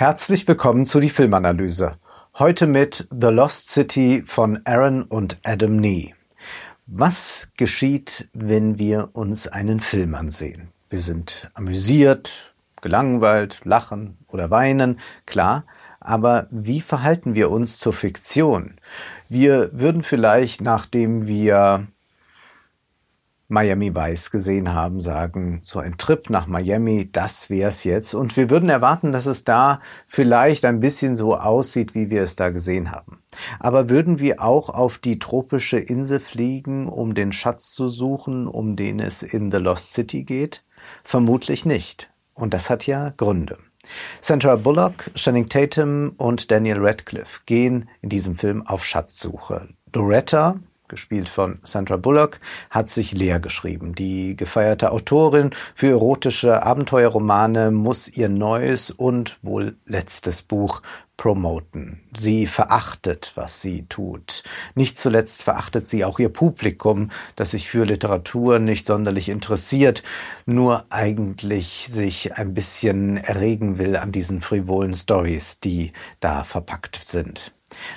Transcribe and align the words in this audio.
Herzlich 0.00 0.48
willkommen 0.48 0.86
zu 0.86 0.98
die 0.98 1.10
Filmanalyse. 1.10 1.92
Heute 2.38 2.66
mit 2.66 3.06
The 3.10 3.26
Lost 3.26 3.68
City 3.68 4.22
von 4.24 4.58
Aaron 4.64 5.02
und 5.02 5.36
Adam 5.44 5.76
Nee. 5.76 6.14
Was 6.86 7.50
geschieht, 7.58 8.30
wenn 8.32 8.78
wir 8.78 9.10
uns 9.12 9.46
einen 9.46 9.78
Film 9.78 10.14
ansehen? 10.14 10.70
Wir 10.88 11.00
sind 11.00 11.50
amüsiert, 11.52 12.54
gelangweilt, 12.80 13.60
lachen 13.64 14.16
oder 14.28 14.50
weinen, 14.50 14.98
klar, 15.26 15.66
aber 16.00 16.46
wie 16.50 16.80
verhalten 16.80 17.34
wir 17.34 17.50
uns 17.50 17.78
zur 17.78 17.92
Fiktion? 17.92 18.76
Wir 19.28 19.68
würden 19.74 20.02
vielleicht, 20.02 20.62
nachdem 20.62 21.26
wir 21.26 21.88
Miami 23.50 23.94
Vice 23.94 24.30
gesehen 24.30 24.72
haben, 24.74 25.00
sagen, 25.00 25.60
so 25.64 25.80
ein 25.80 25.98
Trip 25.98 26.30
nach 26.30 26.46
Miami, 26.46 27.08
das 27.10 27.50
wär's 27.50 27.82
jetzt. 27.82 28.14
Und 28.14 28.36
wir 28.36 28.48
würden 28.48 28.68
erwarten, 28.68 29.10
dass 29.10 29.26
es 29.26 29.42
da 29.42 29.80
vielleicht 30.06 30.64
ein 30.64 30.78
bisschen 30.78 31.16
so 31.16 31.36
aussieht, 31.36 31.94
wie 31.94 32.10
wir 32.10 32.22
es 32.22 32.36
da 32.36 32.50
gesehen 32.50 32.92
haben. 32.92 33.18
Aber 33.58 33.90
würden 33.90 34.20
wir 34.20 34.40
auch 34.40 34.68
auf 34.68 34.98
die 34.98 35.18
tropische 35.18 35.78
Insel 35.78 36.20
fliegen, 36.20 36.88
um 36.88 37.14
den 37.14 37.32
Schatz 37.32 37.72
zu 37.72 37.88
suchen, 37.88 38.46
um 38.46 38.76
den 38.76 39.00
es 39.00 39.22
in 39.22 39.50
The 39.50 39.58
Lost 39.58 39.92
City 39.92 40.22
geht? 40.22 40.64
Vermutlich 41.02 41.64
nicht. 41.64 42.08
Und 42.34 42.54
das 42.54 42.70
hat 42.70 42.86
ja 42.86 43.12
Gründe. 43.16 43.58
Sandra 44.20 44.54
Bullock, 44.56 45.10
Channing 45.14 45.48
Tatum 45.48 46.12
und 46.18 46.52
Daniel 46.52 46.78
Radcliffe 46.78 47.40
gehen 47.46 47.88
in 48.00 48.10
diesem 48.10 48.36
Film 48.36 48.64
auf 48.64 48.84
Schatzsuche. 48.84 49.68
Loretta, 49.92 50.60
gespielt 50.90 51.30
von 51.30 51.58
Sandra 51.62 51.96
Bullock, 51.96 52.40
hat 52.68 52.90
sich 52.90 53.12
leer 53.12 53.40
geschrieben. 53.40 53.94
Die 53.94 54.36
gefeierte 54.36 54.92
Autorin 54.92 55.50
für 55.74 55.88
erotische 55.88 56.62
Abenteuerromane 56.62 57.70
muss 57.70 58.08
ihr 58.08 58.28
neues 58.28 58.90
und 58.90 59.38
wohl 59.40 59.78
letztes 59.86 60.42
Buch 60.42 60.82
promoten. 61.16 62.00
Sie 62.16 62.46
verachtet, 62.46 63.32
was 63.34 63.60
sie 63.60 63.84
tut. 63.90 64.42
Nicht 64.74 64.96
zuletzt 64.96 65.42
verachtet 65.42 65.86
sie 65.86 66.02
auch 66.02 66.18
ihr 66.18 66.30
Publikum, 66.30 67.10
das 67.36 67.50
sich 67.50 67.68
für 67.68 67.84
Literatur 67.84 68.58
nicht 68.58 68.86
sonderlich 68.86 69.28
interessiert, 69.28 70.02
nur 70.46 70.86
eigentlich 70.88 71.88
sich 71.88 72.38
ein 72.38 72.54
bisschen 72.54 73.18
erregen 73.18 73.76
will 73.78 73.96
an 73.96 74.12
diesen 74.12 74.40
frivolen 74.40 74.94
Stories, 74.94 75.60
die 75.60 75.92
da 76.20 76.42
verpackt 76.42 77.00
sind. 77.04 77.52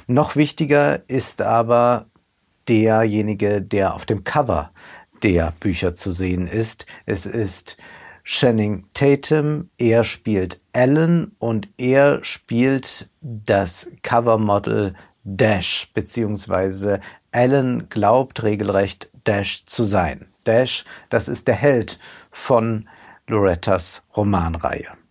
Noch 0.05 0.35
wichtiger 0.35 1.07
ist 1.07 1.41
aber, 1.41 2.07
derjenige, 2.67 3.61
der 3.61 3.93
auf 3.93 4.05
dem 4.05 4.23
Cover 4.23 4.71
der 5.23 5.53
Bücher 5.59 5.95
zu 5.95 6.11
sehen 6.11 6.47
ist. 6.47 6.85
Es 7.05 7.25
ist 7.25 7.77
Channing 8.23 8.85
Tatum, 8.93 9.69
er 9.77 10.03
spielt 10.03 10.59
Alan 10.73 11.33
und 11.39 11.67
er 11.77 12.23
spielt 12.23 13.09
das 13.21 13.89
Covermodel 14.01 14.95
Dash, 15.23 15.89
beziehungsweise 15.93 16.99
Alan 17.31 17.87
glaubt 17.89 18.43
regelrecht 18.43 19.09
Dash 19.25 19.65
zu 19.65 19.83
sein. 19.83 20.27
Dash, 20.45 20.83
das 21.09 21.27
ist 21.27 21.47
der 21.47 21.55
Held 21.55 21.99
von 22.31 22.87
Lorettas 23.27 24.03
Romanreihe. 24.15 25.02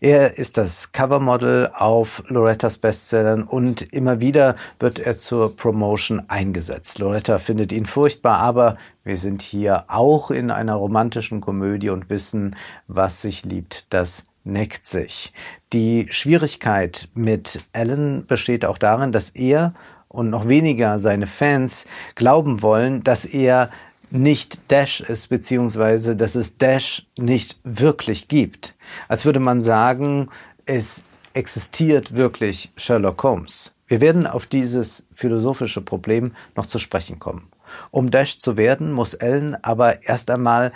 Er 0.00 0.38
ist 0.38 0.56
das 0.56 0.92
Covermodel 0.92 1.70
auf 1.74 2.22
Lorettas 2.28 2.78
Bestsellern 2.78 3.42
und 3.42 3.82
immer 3.92 4.20
wieder 4.20 4.56
wird 4.78 4.98
er 4.98 5.18
zur 5.18 5.56
Promotion 5.56 6.22
eingesetzt. 6.28 6.98
Loretta 6.98 7.38
findet 7.38 7.72
ihn 7.72 7.86
furchtbar, 7.86 8.38
aber 8.38 8.76
wir 9.04 9.16
sind 9.16 9.42
hier 9.42 9.84
auch 9.88 10.30
in 10.30 10.50
einer 10.50 10.74
romantischen 10.74 11.40
Komödie 11.40 11.90
und 11.90 12.10
wissen, 12.10 12.56
was 12.88 13.22
sich 13.22 13.44
liebt, 13.44 13.92
das 13.92 14.24
neckt 14.44 14.86
sich. 14.86 15.32
Die 15.72 16.06
Schwierigkeit 16.10 17.08
mit 17.14 17.60
Alan 17.72 18.26
besteht 18.26 18.64
auch 18.64 18.78
darin, 18.78 19.12
dass 19.12 19.30
er 19.30 19.74
und 20.08 20.28
noch 20.28 20.48
weniger 20.48 20.98
seine 20.98 21.26
Fans 21.26 21.86
glauben 22.16 22.62
wollen, 22.62 23.04
dass 23.04 23.24
er 23.24 23.70
nicht 24.10 24.60
Dash 24.68 25.00
ist, 25.00 25.28
beziehungsweise 25.28 26.16
dass 26.16 26.34
es 26.34 26.58
Dash 26.58 27.06
nicht 27.18 27.58
wirklich 27.64 28.28
gibt. 28.28 28.74
Als 29.08 29.24
würde 29.24 29.40
man 29.40 29.62
sagen, 29.62 30.28
es 30.66 31.04
existiert 31.34 32.14
wirklich 32.14 32.72
Sherlock 32.76 33.22
Holmes. 33.22 33.72
Wir 33.86 34.00
werden 34.00 34.26
auf 34.26 34.46
dieses 34.46 35.06
philosophische 35.14 35.80
Problem 35.80 36.32
noch 36.56 36.66
zu 36.66 36.78
sprechen 36.78 37.18
kommen. 37.18 37.48
Um 37.90 38.10
Dash 38.10 38.38
zu 38.38 38.56
werden, 38.56 38.92
muss 38.92 39.14
Ellen 39.14 39.56
aber 39.62 40.04
erst 40.04 40.30
einmal 40.30 40.72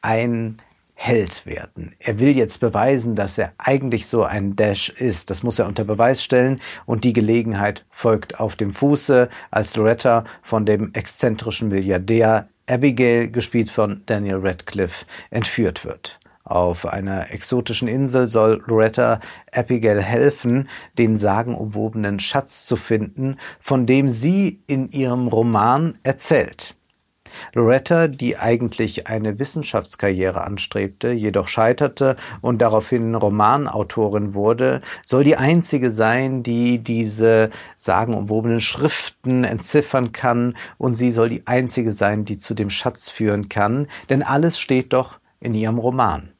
ein 0.00 0.58
Held 0.94 1.46
werden. 1.46 1.96
Er 1.98 2.20
will 2.20 2.36
jetzt 2.36 2.60
beweisen, 2.60 3.16
dass 3.16 3.36
er 3.36 3.52
eigentlich 3.58 4.06
so 4.06 4.22
ein 4.22 4.54
Dash 4.54 4.88
ist. 4.88 5.30
Das 5.30 5.42
muss 5.42 5.58
er 5.58 5.66
unter 5.66 5.82
Beweis 5.82 6.22
stellen 6.22 6.60
und 6.86 7.02
die 7.02 7.12
Gelegenheit 7.12 7.84
folgt 7.90 8.38
auf 8.38 8.54
dem 8.54 8.70
Fuße, 8.70 9.28
als 9.50 9.74
Loretta 9.74 10.24
von 10.42 10.64
dem 10.64 10.92
exzentrischen 10.94 11.70
Milliardär 11.70 12.48
Abigail, 12.68 13.30
gespielt 13.30 13.70
von 13.70 14.02
Daniel 14.06 14.40
Radcliffe, 14.42 15.06
entführt 15.30 15.84
wird. 15.84 16.18
Auf 16.44 16.86
einer 16.86 17.30
exotischen 17.30 17.86
Insel 17.88 18.26
soll 18.26 18.62
Loretta 18.66 19.20
Abigail 19.52 20.02
helfen, 20.02 20.68
den 20.98 21.16
sagenumwobenen 21.16 22.18
Schatz 22.18 22.66
zu 22.66 22.76
finden, 22.76 23.36
von 23.60 23.86
dem 23.86 24.08
sie 24.08 24.60
in 24.66 24.90
ihrem 24.90 25.28
Roman 25.28 25.98
erzählt. 26.02 26.74
Loretta, 27.54 28.08
die 28.08 28.36
eigentlich 28.36 29.06
eine 29.06 29.38
Wissenschaftskarriere 29.38 30.42
anstrebte, 30.42 31.12
jedoch 31.12 31.48
scheiterte 31.48 32.16
und 32.40 32.62
daraufhin 32.62 33.14
Romanautorin 33.14 34.34
wurde, 34.34 34.80
soll 35.06 35.24
die 35.24 35.36
einzige 35.36 35.90
sein, 35.90 36.42
die 36.42 36.78
diese 36.78 37.50
sagenumwobenen 37.76 38.60
Schriften 38.60 39.44
entziffern 39.44 40.12
kann 40.12 40.56
und 40.78 40.94
sie 40.94 41.10
soll 41.10 41.28
die 41.28 41.46
einzige 41.46 41.92
sein, 41.92 42.24
die 42.24 42.38
zu 42.38 42.54
dem 42.54 42.70
Schatz 42.70 43.10
führen 43.10 43.48
kann, 43.48 43.88
denn 44.08 44.22
alles 44.22 44.58
steht 44.58 44.92
doch 44.92 45.18
in 45.40 45.54
ihrem 45.54 45.78
Roman. 45.78 46.32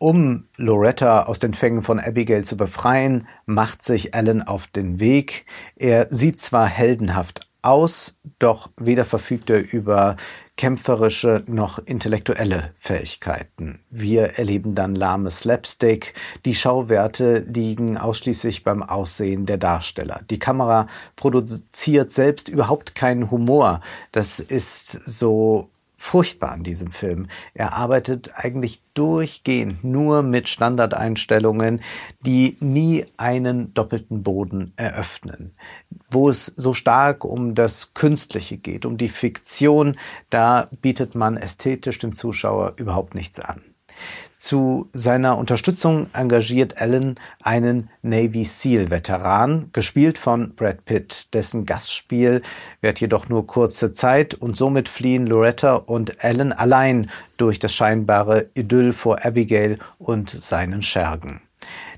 Um 0.00 0.44
Loretta 0.56 1.24
aus 1.24 1.40
den 1.40 1.54
Fängen 1.54 1.82
von 1.82 1.98
Abigail 1.98 2.44
zu 2.44 2.56
befreien, 2.56 3.26
macht 3.46 3.82
sich 3.82 4.14
Alan 4.14 4.42
auf 4.42 4.68
den 4.68 5.00
Weg. 5.00 5.44
Er 5.74 6.06
sieht 6.08 6.38
zwar 6.38 6.68
heldenhaft 6.68 7.47
aus, 7.68 8.18
doch 8.38 8.70
weder 8.76 9.04
verfügt 9.04 9.50
er 9.50 9.72
über 9.72 10.16
kämpferische 10.56 11.44
noch 11.46 11.78
intellektuelle 11.78 12.72
Fähigkeiten. 12.76 13.80
Wir 13.90 14.38
erleben 14.38 14.74
dann 14.74 14.94
lahme 14.94 15.30
Slapstick. 15.30 16.14
Die 16.44 16.54
Schauwerte 16.54 17.44
liegen 17.46 17.96
ausschließlich 17.96 18.64
beim 18.64 18.82
Aussehen 18.82 19.46
der 19.46 19.58
Darsteller. 19.58 20.20
Die 20.30 20.38
Kamera 20.38 20.88
produziert 21.14 22.10
selbst 22.10 22.48
überhaupt 22.48 22.94
keinen 22.94 23.30
Humor. 23.30 23.80
Das 24.10 24.40
ist 24.40 24.90
so 24.90 25.70
furchtbar 26.00 26.52
an 26.52 26.62
diesem 26.62 26.90
Film. 26.90 27.26
Er 27.54 27.74
arbeitet 27.74 28.30
eigentlich 28.36 28.82
durchgehend 28.94 29.82
nur 29.82 30.22
mit 30.22 30.48
Standardeinstellungen, 30.48 31.80
die 32.20 32.56
nie 32.60 33.04
einen 33.16 33.74
doppelten 33.74 34.22
Boden 34.22 34.72
eröffnen. 34.76 35.54
Wo 36.10 36.30
es 36.30 36.46
so 36.46 36.72
stark 36.72 37.24
um 37.24 37.54
das 37.54 37.94
Künstliche 37.94 38.58
geht, 38.58 38.86
um 38.86 38.96
die 38.96 39.08
Fiktion, 39.08 39.98
da 40.30 40.68
bietet 40.80 41.16
man 41.16 41.36
ästhetisch 41.36 41.98
dem 41.98 42.14
Zuschauer 42.14 42.74
überhaupt 42.76 43.14
nichts 43.14 43.40
an. 43.40 43.60
Zu 44.38 44.88
seiner 44.92 45.36
Unterstützung 45.36 46.06
engagiert 46.12 46.80
Allen 46.80 47.18
einen 47.42 47.90
Navy 48.02 48.44
SEAL 48.44 48.88
Veteran, 48.88 49.70
gespielt 49.72 50.16
von 50.16 50.54
Brad 50.54 50.84
Pitt. 50.84 51.34
Dessen 51.34 51.66
Gastspiel 51.66 52.42
währt 52.80 53.00
jedoch 53.00 53.28
nur 53.28 53.48
kurze 53.48 53.92
Zeit 53.92 54.34
und 54.34 54.56
somit 54.56 54.88
fliehen 54.88 55.26
Loretta 55.26 55.74
und 55.74 56.22
Allen 56.22 56.52
allein 56.52 57.10
durch 57.36 57.58
das 57.58 57.74
scheinbare 57.74 58.48
Idyll 58.54 58.92
vor 58.92 59.26
Abigail 59.26 59.80
und 59.98 60.30
seinen 60.30 60.84
Schergen. 60.84 61.40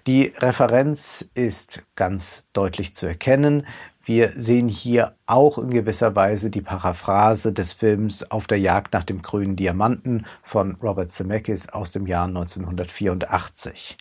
Die 0.07 0.33
Referenz 0.39 1.29
ist 1.35 1.83
ganz 1.95 2.47
deutlich 2.55 2.95
zu 2.95 3.07
erkennen. 3.07 3.67
Wir 4.13 4.33
sehen 4.35 4.67
hier 4.67 5.15
auch 5.27 5.57
in 5.57 5.71
gewisser 5.71 6.17
Weise 6.17 6.51
die 6.51 6.63
Paraphrase 6.63 7.53
des 7.53 7.73
Films 7.73 8.29
Auf 8.29 8.49
der 8.49 8.59
Jagd 8.59 8.93
nach 8.93 9.05
dem 9.05 9.23
grünen 9.23 9.55
Diamanten 9.55 10.27
von 10.43 10.75
Robert 10.83 11.13
Zemeckis 11.13 11.69
aus 11.69 11.93
dem 11.93 12.09
Jahr 12.09 12.27
1984. 12.27 13.97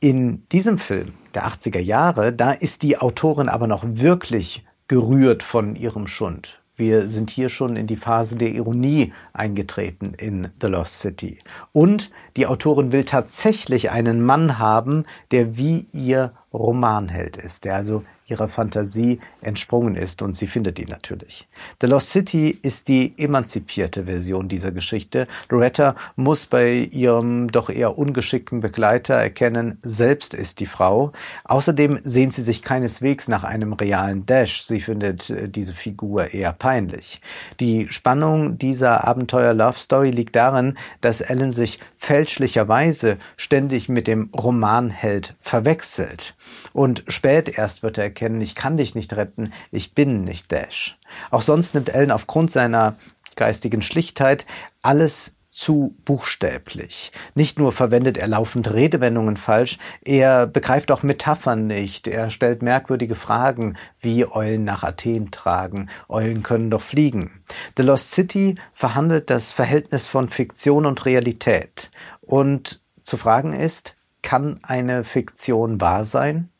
In 0.00 0.48
diesem 0.48 0.78
Film 0.78 1.12
der 1.34 1.46
80er 1.46 1.78
Jahre, 1.78 2.32
da 2.32 2.52
ist 2.52 2.82
die 2.82 2.96
Autorin 2.96 3.50
aber 3.50 3.66
noch 3.66 3.84
wirklich 3.86 4.64
gerührt 4.86 5.42
von 5.42 5.76
ihrem 5.76 6.06
Schund. 6.06 6.62
Wir 6.78 7.02
sind 7.02 7.28
hier 7.28 7.48
schon 7.48 7.76
in 7.76 7.88
die 7.88 7.96
Phase 7.96 8.36
der 8.36 8.52
Ironie 8.52 9.12
eingetreten 9.32 10.14
in 10.16 10.48
The 10.60 10.68
Lost 10.68 11.00
City. 11.00 11.40
Und 11.72 12.12
die 12.36 12.46
Autorin 12.46 12.92
will 12.92 13.04
tatsächlich 13.04 13.90
einen 13.90 14.24
Mann 14.24 14.60
haben, 14.60 15.02
der 15.32 15.58
wie 15.58 15.88
ihr 15.92 16.32
Romanheld 16.58 17.36
ist, 17.36 17.64
der 17.64 17.76
also 17.76 18.02
ihrer 18.30 18.48
Fantasie 18.48 19.20
entsprungen 19.40 19.94
ist 19.94 20.22
und 20.22 20.36
sie 20.36 20.46
findet 20.46 20.78
ihn 20.78 20.88
natürlich. 20.88 21.48
The 21.80 21.86
Lost 21.86 22.10
City 22.10 22.58
ist 22.62 22.88
die 22.88 23.14
emanzipierte 23.16 24.04
Version 24.04 24.48
dieser 24.48 24.72
Geschichte. 24.72 25.26
Loretta 25.48 25.96
muss 26.16 26.46
bei 26.46 26.74
ihrem 26.90 27.50
doch 27.50 27.70
eher 27.70 27.98
ungeschickten 27.98 28.60
Begleiter 28.60 29.14
erkennen, 29.14 29.78
selbst 29.82 30.34
ist 30.34 30.60
die 30.60 30.66
Frau. 30.66 31.12
Außerdem 31.44 32.00
sehnt 32.02 32.34
sie 32.34 32.42
sich 32.42 32.62
keineswegs 32.62 33.28
nach 33.28 33.44
einem 33.44 33.72
realen 33.72 34.26
Dash. 34.26 34.62
Sie 34.62 34.80
findet 34.80 35.30
äh, 35.30 35.48
diese 35.48 35.74
Figur 35.74 36.32
eher 36.34 36.52
peinlich. 36.52 37.20
Die 37.60 37.88
Spannung 37.90 38.58
dieser 38.58 39.06
Abenteuer-Love-Story 39.06 40.10
liegt 40.10 40.36
darin, 40.36 40.76
dass 41.00 41.20
Ellen 41.20 41.52
sich 41.52 41.78
fälschlicherweise 41.96 43.18
ständig 43.36 43.88
mit 43.88 44.06
dem 44.06 44.30
Romanheld 44.36 45.34
verwechselt. 45.40 46.34
Und 46.72 47.04
spät 47.08 47.48
erst 47.48 47.82
wird 47.82 47.98
er 47.98 48.04
erkennen, 48.04 48.40
ich 48.40 48.54
kann 48.54 48.76
dich 48.76 48.94
nicht 48.94 49.14
retten, 49.16 49.52
ich 49.70 49.94
bin 49.94 50.22
nicht 50.22 50.52
Dash. 50.52 50.98
Auch 51.30 51.42
sonst 51.42 51.74
nimmt 51.74 51.94
Ellen 51.94 52.10
aufgrund 52.10 52.50
seiner 52.50 52.96
geistigen 53.36 53.82
Schlichtheit 53.82 54.46
alles 54.82 55.34
zu 55.58 55.96
buchstäblich. 56.04 57.10
Nicht 57.34 57.58
nur 57.58 57.72
verwendet 57.72 58.16
er 58.16 58.28
laufend 58.28 58.72
Redewendungen 58.72 59.36
falsch, 59.36 59.78
er 60.04 60.46
begreift 60.46 60.92
auch 60.92 61.02
Metaphern 61.02 61.66
nicht, 61.66 62.06
er 62.06 62.30
stellt 62.30 62.62
merkwürdige 62.62 63.16
Fragen, 63.16 63.76
wie 64.00 64.24
Eulen 64.24 64.62
nach 64.62 64.84
Athen 64.84 65.32
tragen, 65.32 65.88
Eulen 66.08 66.44
können 66.44 66.70
doch 66.70 66.82
fliegen. 66.82 67.42
The 67.76 67.82
Lost 67.82 68.12
City 68.12 68.54
verhandelt 68.72 69.30
das 69.30 69.50
Verhältnis 69.50 70.06
von 70.06 70.28
Fiktion 70.28 70.86
und 70.86 71.04
Realität. 71.04 71.90
Und 72.20 72.80
zu 73.02 73.16
fragen 73.16 73.52
ist, 73.52 73.96
kann 74.28 74.60
eine 74.62 75.04
Fiktion 75.04 75.80
wahr 75.80 76.04
sein? 76.04 76.50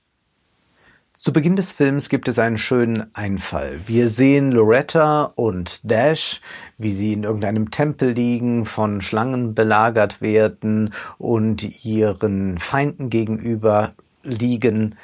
Zu 1.19 1.35
Beginn 1.35 1.55
des 1.55 1.73
Films 1.73 2.09
gibt 2.09 2.27
es 2.27 2.39
einen 2.39 2.57
schönen 2.57 3.15
Einfall. 3.15 3.81
Wir 3.85 4.09
sehen 4.09 4.53
Loretta 4.53 5.25
und 5.35 5.83
Dash, 5.91 6.41
wie 6.79 6.93
sie 6.93 7.13
in 7.13 7.25
irgendeinem 7.25 7.71
Tempel 7.71 8.13
liegen, 8.13 8.65
von 8.65 9.03
Schlangen 9.03 9.55
belagert 9.55 10.23
werden 10.23 10.95
und 11.19 11.85
ihren 11.85 12.57
Feinden 12.57 13.11
gegenüber 13.11 13.91
liegen. 14.23 14.95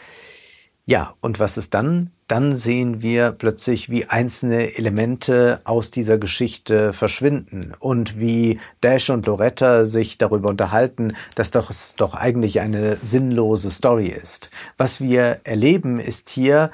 Ja, 0.87 1.13
und 1.21 1.41
was 1.41 1.59
ist 1.59 1.75
dann? 1.75 2.13
Dann 2.27 2.57
sehen 2.57 3.03
wir 3.03 3.33
plötzlich, 3.33 3.91
wie 3.91 4.07
einzelne 4.07 4.77
Elemente 4.79 5.61
aus 5.65 5.91
dieser 5.91 6.17
Geschichte 6.17 6.93
verschwinden 6.95 7.75
und 7.79 8.19
wie 8.19 8.59
Dash 8.81 9.11
und 9.11 9.27
Loretta 9.27 9.85
sich 9.85 10.17
darüber 10.17 10.49
unterhalten, 10.49 11.15
dass 11.35 11.51
das 11.51 11.95
doch 11.97 12.15
eigentlich 12.15 12.61
eine 12.61 12.97
sinnlose 12.97 13.71
Story 13.71 14.09
ist. 14.09 14.49
Was 14.79 15.01
wir 15.01 15.41
erleben, 15.45 16.01
ist 16.01 16.31
hier 16.31 16.71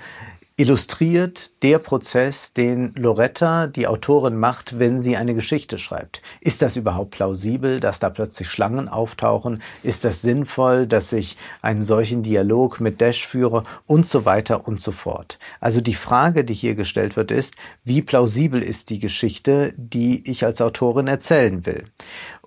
illustriert 0.60 1.62
der 1.62 1.78
Prozess, 1.78 2.52
den 2.52 2.92
Loretta, 2.94 3.66
die 3.66 3.86
Autorin, 3.86 4.36
macht, 4.36 4.78
wenn 4.78 5.00
sie 5.00 5.16
eine 5.16 5.34
Geschichte 5.34 5.78
schreibt. 5.78 6.20
Ist 6.42 6.60
das 6.60 6.76
überhaupt 6.76 7.12
plausibel, 7.12 7.80
dass 7.80 7.98
da 7.98 8.10
plötzlich 8.10 8.46
Schlangen 8.48 8.86
auftauchen? 8.86 9.62
Ist 9.82 10.04
das 10.04 10.20
sinnvoll, 10.20 10.86
dass 10.86 11.14
ich 11.14 11.38
einen 11.62 11.80
solchen 11.80 12.22
Dialog 12.22 12.78
mit 12.78 13.00
Dash 13.00 13.26
führe? 13.26 13.62
Und 13.86 14.06
so 14.06 14.26
weiter 14.26 14.68
und 14.68 14.82
so 14.82 14.92
fort. 14.92 15.38
Also 15.60 15.80
die 15.80 15.94
Frage, 15.94 16.44
die 16.44 16.52
hier 16.52 16.74
gestellt 16.74 17.16
wird, 17.16 17.30
ist, 17.30 17.54
wie 17.82 18.02
plausibel 18.02 18.62
ist 18.62 18.90
die 18.90 18.98
Geschichte, 18.98 19.72
die 19.78 20.30
ich 20.30 20.44
als 20.44 20.60
Autorin 20.60 21.06
erzählen 21.06 21.64
will? 21.64 21.84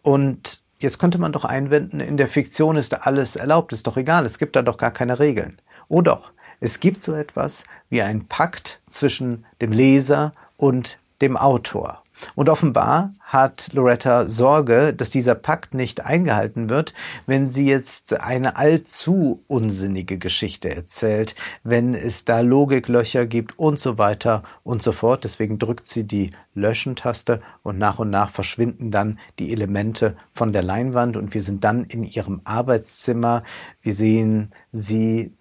Und 0.04 0.62
Jetzt 0.80 1.00
könnte 1.00 1.18
man 1.18 1.32
doch 1.32 1.46
einwenden, 1.46 2.02
in 2.02 2.18
der 2.18 2.28
Fiktion 2.28 2.76
ist 2.76 3.08
alles 3.08 3.38
erlaubt, 3.38 3.72
ist 3.72 3.88
doch 3.88 3.96
egal, 3.96 4.26
es 4.26 4.38
gibt 4.38 4.58
da 4.58 4.62
doch 4.62 4.76
gar 4.76 4.92
keine 4.92 5.18
Regeln. 5.18 5.56
Oh 5.88 6.02
doch, 6.02 6.34
es 6.64 6.80
gibt 6.80 7.04
so 7.04 7.14
etwas 7.14 7.66
wie 7.90 8.02
ein 8.02 8.26
Pakt 8.26 8.80
zwischen 8.88 9.44
dem 9.60 9.74
Leser 9.74 10.34
und 10.56 10.98
dem 11.22 11.36
Autor. 11.36 12.04
Und 12.36 12.48
offenbar 12.48 13.14
hat 13.20 13.72
Loretta 13.74 14.24
Sorge, 14.24 14.94
dass 14.94 15.10
dieser 15.10 15.36
Pakt 15.36 15.74
nicht 15.74 16.06
eingehalten 16.06 16.70
wird, 16.70 16.94
wenn 17.26 17.50
sie 17.50 17.66
jetzt 17.66 18.18
eine 18.18 18.56
allzu 18.56 19.44
unsinnige 19.48 20.18
Geschichte 20.18 20.74
erzählt, 20.74 21.36
wenn 21.66 21.96
es 21.96 22.24
da 22.24 22.40
Logiklöcher 22.40 23.26
gibt 23.26 23.60
und 23.60 23.78
so 23.78 23.98
weiter 23.98 24.42
und 24.64 24.82
so 24.82 24.94
fort. 24.94 25.26
Deswegen 25.26 25.60
drückt 25.60 25.90
sie 25.90 26.06
die 26.06 26.30
Löschen-Taste 26.56 27.42
und 27.64 27.78
nach 27.78 28.00
und 28.00 28.10
nach 28.10 28.30
verschwinden 28.30 28.90
dann 28.90 29.20
die 29.38 29.52
Elemente 29.52 30.16
von 30.32 30.54
der 30.54 30.64
Leinwand 30.64 31.18
und 31.18 31.34
wir 31.34 31.42
sind 31.42 31.66
dann 31.66 31.84
in 31.84 32.04
ihrem 32.04 32.40
Arbeitszimmer. 32.46 33.44
Wir 33.82 33.94
sehen 33.94 34.54
sie 34.72 35.34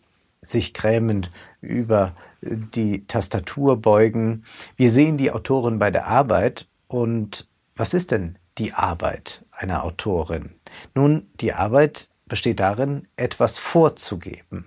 sich 0.43 0.75
grämend 0.75 1.31
über 1.61 2.15
die 2.43 3.07
Tastatur 3.07 3.81
beugen. 3.81 4.45
Wir 4.77 4.91
sehen 4.91 5.17
die 5.17 5.31
Autorin 5.31 5.79
bei 5.79 5.91
der 5.91 6.09
Arbeit 6.09 6.67
und 6.89 7.49
was 7.77 7.95
ist 7.95 8.11
denn 8.11 8.39
die 8.59 8.73
Arbeit 8.75 9.45
einer 9.53 9.85
Autorin? 9.85 10.51
Nun, 10.95 11.29
die 11.41 11.53
Arbeit 11.53 12.11
besteht 12.27 12.61
darin, 12.61 13.07
etwas 13.17 13.59
vorzugeben. 13.59 14.67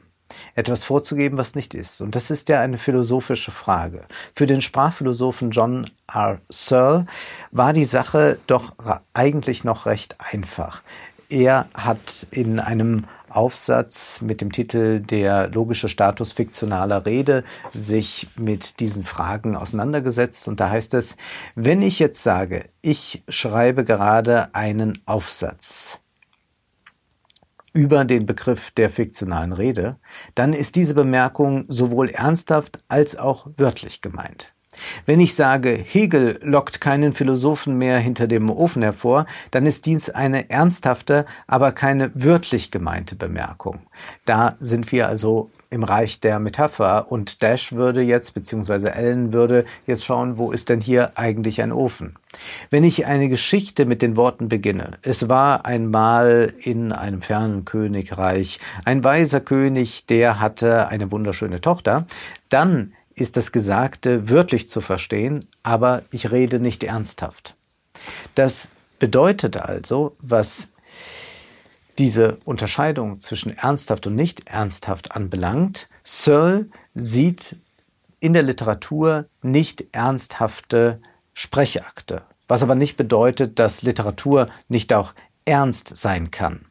Etwas 0.56 0.84
vorzugeben, 0.84 1.38
was 1.38 1.56
nicht 1.56 1.74
ist. 1.74 2.02
Und 2.02 2.16
das 2.16 2.32
ist 2.32 2.50
ja 2.50 2.62
eine 2.62 2.78
philosophische 2.78 3.52
Frage. 3.52 4.06
Für 4.34 4.48
den 4.48 4.62
Sprachphilosophen 4.62 5.52
John 5.52 5.90
R. 6.12 6.40
Searle 6.50 7.06
war 7.52 7.74
die 7.74 7.86
Sache 7.86 8.40
doch 8.48 8.76
eigentlich 9.14 9.64
noch 9.64 9.86
recht 9.86 10.16
einfach. 10.20 10.84
Er 11.30 11.68
hat 11.74 12.28
in 12.32 12.60
einem 12.60 13.06
Aufsatz 13.36 14.22
mit 14.22 14.42
dem 14.42 14.52
Titel 14.52 15.00
Der 15.00 15.50
logische 15.50 15.90
Status 15.90 16.32
fiktionaler 16.32 17.06
Rede 17.06 17.44
sich 17.74 18.28
mit 18.38 18.80
diesen 18.80 19.04
Fragen 19.04 19.56
auseinandergesetzt. 19.56 20.48
Und 20.48 20.60
da 20.60 20.70
heißt 20.70 20.94
es, 20.94 21.16
wenn 21.56 21.82
ich 21.82 22.00
jetzt 22.00 22.24
sage, 22.24 22.70
ich 22.82 23.24
schreibe 23.30 23.84
gerade 23.84 24.54
einen 24.54 25.00
Aufsatz, 25.06 26.00
über 27.76 28.06
den 28.06 28.26
Begriff 28.26 28.72
der 28.72 28.90
fiktionalen 28.90 29.52
Rede, 29.52 29.98
dann 30.34 30.54
ist 30.54 30.76
diese 30.78 30.96
Bemerkung 30.96 31.66
sowohl 31.68 32.10
ernsthaft 32.10 32.80
als 32.88 33.18
auch 33.18 33.48
wörtlich 33.58 34.00
gemeint. 34.00 34.55
Wenn 35.06 35.20
ich 35.20 35.36
sage, 35.36 35.72
Hegel 35.72 36.40
lockt 36.42 36.82
keinen 36.82 37.14
Philosophen 37.14 37.78
mehr 37.78 37.98
hinter 38.00 38.28
dem 38.28 38.50
Ofen 38.50 38.82
hervor, 38.82 39.26
dann 39.52 39.66
ist 39.66 39.86
dies 39.86 40.10
eine 40.10 40.50
ernsthafte, 40.50 41.26
aber 41.48 41.72
keine 41.72 42.12
wörtlich 42.14 42.72
gemeinte 42.72 43.16
Bemerkung. 43.16 43.80
Da 44.26 44.56
sind 44.60 44.92
wir 44.92 45.08
also 45.08 45.50
im 45.70 45.84
Reich 45.84 46.20
der 46.22 46.40
Metapher 46.40 47.12
und 47.12 47.44
Dash 47.44 47.74
würde 47.74 48.02
jetzt, 48.02 48.34
beziehungsweise 48.34 48.94
Ellen 48.94 49.34
würde 49.34 49.66
jetzt 49.86 50.06
schauen, 50.06 50.38
wo 50.38 50.52
ist 50.52 50.70
denn 50.70 50.82
hier 50.82 51.18
eigentlich 51.18 51.62
ein 51.62 51.72
Ofen? 51.72 52.16
Wenn 52.70 52.84
ich 52.84 53.06
eine 53.06 53.30
Geschichte 53.30 53.86
mit 53.86 54.02
den 54.02 54.16
Worten 54.16 54.50
beginne, 54.50 54.92
es 55.02 55.30
war 55.30 55.66
einmal 55.66 56.54
in 56.60 56.92
einem 56.92 57.22
fernen 57.22 57.66
Königreich 57.66 58.60
ein 58.84 59.04
weiser 59.04 59.42
König, 59.42 60.06
der 60.06 60.40
hatte 60.40 60.88
eine 60.88 61.12
wunderschöne 61.12 61.62
Tochter, 61.62 62.06
dann 62.50 62.94
ist 63.16 63.38
das 63.38 63.52
Gesagte 63.52 64.30
wörtlich 64.30 64.70
zu 64.70 64.82
verstehen, 64.82 65.48
aber 65.64 66.04
ich 66.12 66.32
rede 66.32 66.60
nicht 66.60 66.84
ernsthaft. 66.84 67.56
Das 68.36 68.70
bedeutet 69.00 69.58
also, 69.58 70.16
was 70.20 70.70
diese 71.98 72.38
Unterscheidung 72.44 73.22
zwischen 73.22 73.52
ernsthaft 73.52 74.08
und 74.08 74.16
nicht 74.16 74.48
ernsthaft 74.48 75.14
anbelangt, 75.14 75.88
Searle 76.04 76.68
sieht 76.94 77.56
in 78.20 78.34
der 78.34 78.44
Literatur 78.44 79.28
nicht 79.42 79.86
ernsthafte 79.94 81.00
Sprechakte, 81.34 82.24
was 82.48 82.64
aber 82.64 82.76
nicht 82.76 82.98
bedeutet, 82.98 83.60
dass 83.60 83.82
Literatur 83.82 84.48
nicht 84.68 84.92
auch 84.94 85.14
ernst 85.46 85.96
sein 85.96 86.32
kann. 86.32 86.66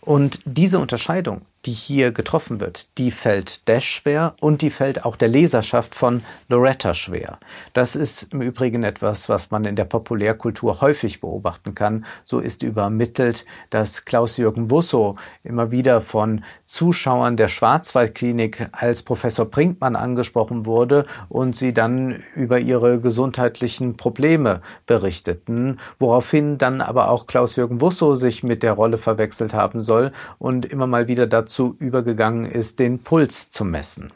Und 0.00 0.40
diese 0.44 0.78
Unterscheidung 0.78 1.42
die 1.66 1.72
hier 1.72 2.12
getroffen 2.12 2.60
wird, 2.60 2.98
die 2.98 3.10
fällt 3.10 3.66
Dash 3.68 3.88
schwer 3.88 4.34
und 4.40 4.60
die 4.60 4.70
fällt 4.70 5.04
auch 5.04 5.16
der 5.16 5.28
Leserschaft 5.28 5.94
von 5.94 6.22
Loretta 6.48 6.92
schwer. 6.92 7.38
Das 7.72 7.96
ist 7.96 8.34
im 8.34 8.42
Übrigen 8.42 8.82
etwas, 8.82 9.28
was 9.28 9.50
man 9.50 9.64
in 9.64 9.76
der 9.76 9.84
Populärkultur 9.84 10.80
häufig 10.80 11.20
beobachten 11.20 11.74
kann. 11.74 12.04
So 12.24 12.38
ist 12.38 12.62
übermittelt, 12.62 13.46
dass 13.70 14.04
Klaus-Jürgen 14.04 14.70
Wusso 14.70 15.16
immer 15.42 15.70
wieder 15.70 16.02
von 16.02 16.44
Zuschauern 16.66 17.36
der 17.36 17.48
Schwarzwaldklinik 17.48 18.68
als 18.72 19.02
Professor 19.02 19.46
Brinkmann 19.46 19.96
angesprochen 19.96 20.66
wurde 20.66 21.06
und 21.28 21.56
sie 21.56 21.72
dann 21.72 22.22
über 22.34 22.58
ihre 22.58 23.00
gesundheitlichen 23.00 23.96
Probleme 23.96 24.60
berichteten, 24.86 25.78
woraufhin 25.98 26.58
dann 26.58 26.82
aber 26.82 27.10
auch 27.10 27.26
Klaus-Jürgen 27.26 27.80
Wusso 27.80 28.14
sich 28.14 28.42
mit 28.42 28.62
der 28.62 28.72
Rolle 28.72 28.98
verwechselt 28.98 29.54
haben 29.54 29.80
soll 29.80 30.12
und 30.38 30.66
immer 30.66 30.86
mal 30.86 31.08
wieder 31.08 31.26
dazu 31.26 31.53
dazu 31.54 31.76
übergegangen 31.78 32.46
ist, 32.46 32.80
den 32.80 32.98
Puls 32.98 33.50
zu 33.50 33.64
messen. 33.64 34.12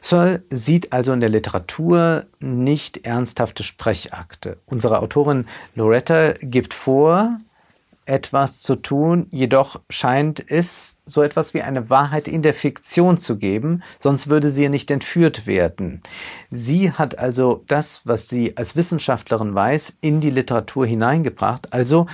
Searle 0.00 0.42
sieht 0.50 0.92
also 0.92 1.12
in 1.12 1.20
der 1.20 1.30
Literatur 1.30 2.26
nicht 2.40 3.06
ernsthafte 3.06 3.62
Sprechakte. 3.62 4.58
Unsere 4.66 4.98
Autorin 4.98 5.46
Loretta 5.74 6.32
gibt 6.42 6.74
vor, 6.74 7.38
etwas 8.04 8.60
zu 8.60 8.74
tun, 8.74 9.28
jedoch 9.30 9.80
scheint 9.88 10.44
es 10.50 10.98
so 11.06 11.22
etwas 11.22 11.54
wie 11.54 11.62
eine 11.62 11.88
Wahrheit 11.88 12.26
in 12.26 12.42
der 12.42 12.52
Fiktion 12.52 13.18
zu 13.18 13.38
geben, 13.38 13.82
sonst 13.98 14.28
würde 14.28 14.50
sie 14.50 14.68
nicht 14.68 14.90
entführt 14.90 15.46
werden. 15.46 16.02
Sie 16.50 16.90
hat 16.90 17.18
also 17.18 17.64
das, 17.68 18.02
was 18.04 18.28
sie 18.28 18.56
als 18.56 18.74
Wissenschaftlerin 18.74 19.54
weiß, 19.54 19.94
in 20.00 20.20
die 20.20 20.30
Literatur 20.30 20.84
hineingebracht, 20.84 21.72
also 21.72 22.06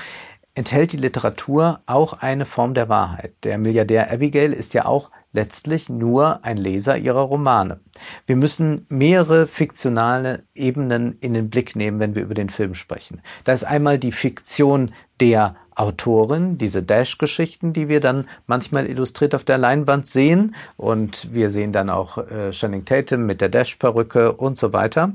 enthält 0.59 0.93
die 0.93 0.97
Literatur 0.97 1.81
auch 1.87 2.15
eine 2.15 2.45
Form 2.45 2.75
der 2.75 2.89
Wahrheit. 2.89 3.33
Der 3.45 3.59
Milliardär 3.59 4.13
Abigail 4.13 4.53
ist 4.53 4.75
ja 4.75 4.87
auch 4.87 5.13
letztlich 5.33 5.89
nur 5.89 6.45
ein 6.45 6.57
Leser 6.57 6.99
ihrer 6.99 7.21
Romane. 7.21 7.79
Wir 8.27 8.35
müssen 8.35 8.85
mehrere 8.89 9.47
fiktionale 9.47 10.43
Ebenen 10.57 11.17
in 11.21 11.35
den 11.35 11.49
Blick 11.49 11.77
nehmen, 11.77 12.01
wenn 12.01 12.17
wir 12.17 12.23
über 12.23 12.35
den 12.35 12.49
Film 12.49 12.75
sprechen. 12.75 13.23
Da 13.45 13.53
ist 13.53 13.63
einmal 13.63 13.99
die 13.99 14.11
Fiktion 14.11 14.93
der 15.21 15.55
Autorin, 15.77 16.59
diese 16.59 16.83
Dash-Geschichten, 16.83 17.73
die 17.73 17.89
wir 17.89 18.01
dann 18.01 18.27
manchmal 18.49 18.87
illustriert 18.87 19.37
auf 19.37 19.45
der 19.45 19.59
Leinwand 19.59 20.09
sehen. 20.09 20.57
Und 20.77 21.33
wir 21.33 21.51
sehen 21.51 21.71
dann 21.71 21.89
auch 21.89 22.19
äh, 22.19 22.51
Channing 22.51 22.85
Tatum 22.85 23.27
mit 23.27 23.41
der 23.41 23.49
Dash-Perücke 23.49 24.33
und 24.33 24.59
so 24.59 24.73
weiter. 24.73 25.13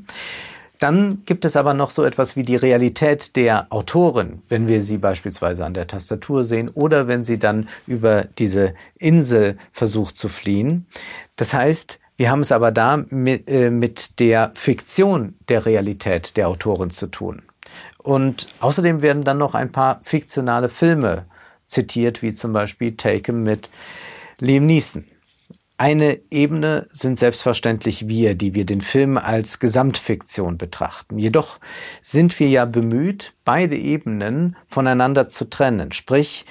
Dann 0.84 1.22
gibt 1.24 1.46
es 1.46 1.56
aber 1.56 1.74
noch 1.74 1.92
so 1.92 2.04
etwas 2.04 2.36
wie 2.36 2.44
die 2.44 2.58
Realität 2.58 3.38
der 3.38 3.68
Autorin, 3.70 4.42
wenn 4.50 4.68
wir 4.68 4.82
sie 4.82 4.98
beispielsweise 4.98 5.64
an 5.64 5.74
der 5.74 5.88
Tastatur 5.88 6.44
sehen 6.44 6.68
oder 6.68 7.08
wenn 7.08 7.24
sie 7.24 7.40
dann 7.40 7.70
über 7.88 8.26
diese 8.38 8.74
Insel 9.00 9.58
versucht 9.72 10.18
zu 10.18 10.28
fliehen. 10.28 10.86
Das 11.38 11.54
heißt, 11.54 12.02
wir 12.18 12.30
haben 12.30 12.42
es 12.42 12.52
aber 12.52 12.74
da 12.74 12.98
mit, 12.98 13.50
äh, 13.50 13.70
mit 13.70 14.20
der 14.20 14.52
Fiktion 14.56 15.36
der 15.48 15.66
Realität 15.66 16.36
der 16.36 16.50
Autorin 16.50 16.90
zu 16.90 17.08
tun. 17.08 17.44
Und 18.00 18.48
außerdem 18.60 19.02
werden 19.02 19.24
dann 19.24 19.38
noch 19.38 19.56
ein 19.56 19.72
paar 19.72 20.02
fiktionale 20.04 20.68
Filme 20.68 21.28
zitiert, 21.66 22.22
wie 22.22 22.34
zum 22.34 22.52
Beispiel 22.52 22.98
Taken 22.98 23.44
mit 23.44 23.70
Liam 24.40 24.66
Neeson. 24.66 25.06
Eine 25.84 26.22
Ebene 26.32 26.86
sind 26.90 27.20
selbstverständlich 27.20 28.08
wir, 28.08 28.36
die 28.36 28.54
wir 28.54 28.66
den 28.66 28.80
Film 28.80 29.18
als 29.18 29.60
Gesamtfiktion 29.60 30.58
betrachten. 30.58 31.20
Jedoch 31.20 31.60
sind 32.00 32.40
wir 32.40 32.48
ja 32.48 32.64
bemüht, 32.64 33.34
beide 33.44 33.76
Ebenen 33.76 34.56
voneinander 34.66 35.28
zu 35.28 35.50
trennen. 35.50 35.92
Sprich, 35.92 36.46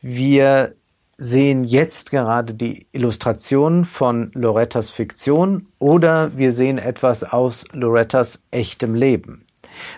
wir 0.00 0.74
sehen 1.18 1.64
jetzt 1.64 2.10
gerade 2.10 2.54
die 2.54 2.86
Illustration 2.92 3.84
von 3.84 4.30
Lorettas 4.32 4.88
Fiktion 4.88 5.66
oder 5.78 6.34
wir 6.38 6.50
sehen 6.50 6.78
etwas 6.78 7.24
aus 7.24 7.66
Lorettas 7.72 8.40
echtem 8.52 8.94
Leben. 8.94 9.44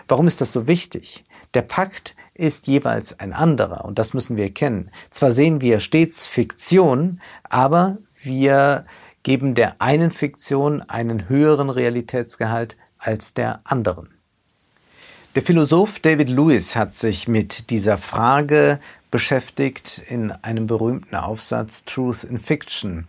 Warum 0.09 0.27
ist 0.27 0.41
das 0.41 0.51
so 0.51 0.67
wichtig? 0.67 1.23
Der 1.53 1.61
Pakt 1.61 2.13
ist 2.33 2.67
jeweils 2.67 3.17
ein 3.21 3.31
anderer 3.31 3.85
und 3.85 3.99
das 3.99 4.13
müssen 4.13 4.35
wir 4.35 4.53
kennen. 4.53 4.91
Zwar 5.11 5.31
sehen 5.31 5.61
wir 5.61 5.79
stets 5.79 6.27
Fiktion, 6.27 7.21
aber 7.43 7.97
wir 8.23 8.85
geben 9.23 9.55
der 9.55 9.81
einen 9.81 10.11
Fiktion 10.11 10.81
einen 10.81 11.29
höheren 11.29 11.69
Realitätsgehalt 11.69 12.77
als 12.97 13.33
der 13.33 13.61
anderen. 13.63 14.09
Der 15.35 15.43
Philosoph 15.43 15.99
David 15.99 16.29
Lewis 16.29 16.75
hat 16.75 16.93
sich 16.93 17.27
mit 17.27 17.69
dieser 17.69 17.97
Frage 17.97 18.79
beschäftigt 19.11 20.01
in 20.07 20.31
einem 20.31 20.67
berühmten 20.67 21.15
Aufsatz 21.15 21.85
Truth 21.85 22.23
in 22.23 22.37
Fiction 22.37 23.07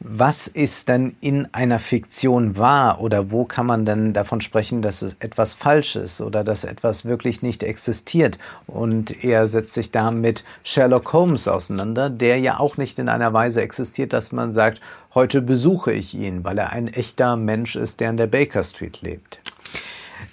was 0.00 0.46
ist 0.46 0.88
denn 0.88 1.16
in 1.20 1.48
einer 1.52 1.78
Fiktion 1.78 2.56
wahr 2.56 3.00
oder 3.00 3.30
wo 3.30 3.44
kann 3.44 3.66
man 3.66 3.84
denn 3.84 4.12
davon 4.12 4.40
sprechen, 4.40 4.82
dass 4.82 5.02
es 5.02 5.16
etwas 5.20 5.54
falsch 5.54 5.96
ist 5.96 6.20
oder 6.20 6.44
dass 6.44 6.64
etwas 6.64 7.04
wirklich 7.04 7.42
nicht 7.42 7.62
existiert? 7.62 8.38
Und 8.66 9.24
er 9.24 9.48
setzt 9.48 9.74
sich 9.74 9.90
da 9.90 10.10
mit 10.10 10.44
Sherlock 10.62 11.12
Holmes 11.12 11.48
auseinander, 11.48 12.10
der 12.10 12.38
ja 12.38 12.58
auch 12.58 12.76
nicht 12.76 12.98
in 12.98 13.08
einer 13.08 13.32
Weise 13.32 13.62
existiert, 13.62 14.12
dass 14.12 14.32
man 14.32 14.52
sagt, 14.52 14.80
heute 15.14 15.40
besuche 15.42 15.92
ich 15.92 16.14
ihn, 16.14 16.44
weil 16.44 16.58
er 16.58 16.72
ein 16.72 16.88
echter 16.88 17.36
Mensch 17.36 17.76
ist, 17.76 18.00
der 18.00 18.10
in 18.10 18.16
der 18.16 18.26
Baker 18.26 18.62
Street 18.62 19.00
lebt. 19.02 19.40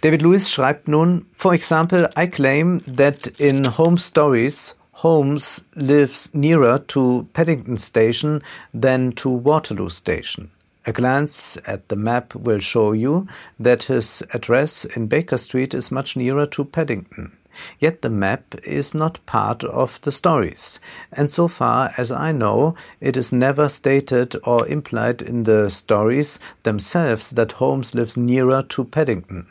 David 0.02 0.22
Lewis 0.22 0.52
schreibt 0.52 0.90
nun, 0.90 1.26
For 1.32 1.54
example, 1.54 2.10
I 2.20 2.28
claim 2.28 2.82
that 2.98 3.28
in 3.38 3.78
Home 3.78 3.98
Stories 3.98 4.76
Holmes 4.98 5.66
lives 5.76 6.30
nearer 6.34 6.78
to 6.90 7.28
Paddington 7.34 7.78
Station 7.78 8.42
than 8.74 9.12
to 9.14 9.28
Waterloo 9.28 9.90
Station. 9.90 10.52
A 10.86 10.94
glance 10.94 11.58
at 11.66 11.90
the 11.90 11.96
map 11.96 12.36
will 12.36 12.60
show 12.60 12.92
you 12.92 13.28
that 13.60 13.84
his 13.84 14.22
address 14.34 14.86
in 14.86 15.08
Baker 15.08 15.38
Street 15.38 15.74
is 15.74 15.92
much 15.92 16.16
nearer 16.16 16.46
to 16.48 16.64
Paddington. 16.64 17.36
Yet 17.80 18.02
the 18.02 18.10
map 18.10 18.56
is 18.64 18.94
not 18.94 19.26
part 19.26 19.64
of 19.64 20.00
the 20.02 20.12
stories, 20.12 20.80
and 21.12 21.30
so 21.30 21.48
far 21.48 21.92
as 21.98 22.12
I 22.12 22.32
know, 22.32 22.76
it 23.00 23.18
is 23.18 23.32
never 23.32 23.70
stated 23.70 24.36
or 24.46 24.68
implied 24.68 25.22
in 25.22 25.44
the 25.44 25.70
stories 25.70 26.40
themselves 26.64 27.32
that 27.32 27.54
Holmes 27.54 27.96
lives 27.96 28.16
nearer 28.16 28.64
to 28.70 28.84
Paddington. 28.84 29.48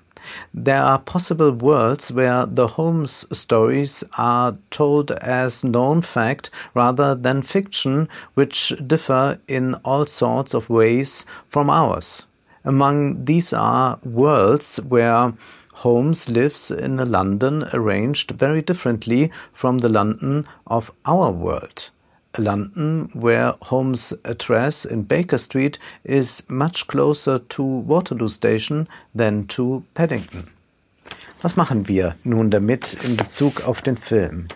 There 0.55 0.83
are 0.83 0.99
possible 0.99 1.53
worlds 1.53 2.13
where 2.13 2.47
the 2.47 2.67
Holmes 2.67 3.27
stories 3.33 4.05
are 4.17 4.57
told 4.71 5.11
as 5.11 5.65
known 5.65 6.03
fact 6.03 6.51
rather 6.75 7.15
than 7.15 7.43
fiction, 7.43 8.09
which 8.35 8.73
differ 8.87 9.39
in 9.49 9.75
all 9.85 10.07
sorts 10.07 10.55
of 10.55 10.71
ways 10.71 11.27
from 11.49 11.71
ours. 11.71 12.27
Among 12.65 13.25
these 13.25 13.53
are 13.53 13.99
worlds 14.05 14.77
where 14.89 15.35
Holmes 15.75 16.29
lives 16.29 16.71
in 16.71 17.01
a 17.01 17.05
London 17.05 17.69
arranged 17.73 18.33
very 18.33 18.63
differently 18.63 19.33
from 19.53 19.79
the 19.79 19.89
London 19.89 20.47
of 20.67 20.93
our 21.05 21.31
world. 21.31 21.91
London, 22.39 23.09
where 23.15 23.55
Holmes' 23.63 24.15
address 24.25 24.85
in 24.85 25.05
Baker 25.05 25.39
Street 25.39 25.79
is 26.05 26.43
much 26.49 26.87
closer 26.87 27.39
to 27.39 27.63
Waterloo 27.63 28.29
Station 28.29 28.89
than 29.15 29.47
to 29.49 29.85
Paddington. 29.95 30.51
Was 31.43 31.57
machen 31.57 31.89
wir 31.89 32.15
nun 32.25 32.51
damit 32.51 32.95
in 33.05 33.17
Bezug 33.17 33.67
auf 33.67 33.83
den 33.83 33.97
Film? 33.97 34.49